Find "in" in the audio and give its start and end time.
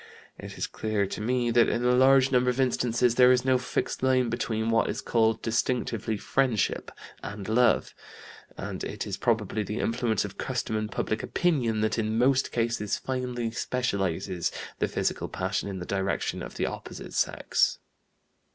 1.69-1.85, 11.99-12.17, 15.69-15.77